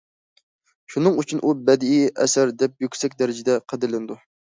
[0.93, 4.23] شۇنىڭ ئۈچۈن ئۇ بەدىئىي ئەسەر، دەپ يۈكسەك دەرىجىدە قەدىرلىنىدۇ.